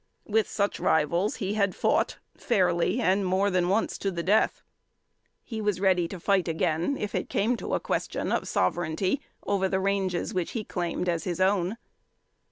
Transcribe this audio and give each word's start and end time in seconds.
With 0.25 0.49
such 0.49 0.79
rivals 0.79 1.35
he 1.35 1.53
had 1.53 1.75
fought 1.75 2.17
fairly 2.35 2.99
and 2.99 3.23
more 3.23 3.51
than 3.51 3.69
once 3.69 3.99
to 3.99 4.09
the 4.09 4.23
death. 4.23 4.63
He 5.43 5.61
was 5.61 5.79
ready 5.79 6.07
to 6.07 6.19
fight 6.19 6.47
again, 6.47 6.97
if 6.97 7.13
it 7.13 7.29
came 7.29 7.55
to 7.57 7.75
a 7.75 7.79
question 7.79 8.31
of 8.31 8.47
sovereignty 8.47 9.21
over 9.45 9.69
the 9.69 9.79
ranges 9.79 10.33
which 10.33 10.53
he 10.53 10.63
claimed 10.63 11.07
as 11.07 11.25
his 11.25 11.39
own. 11.39 11.77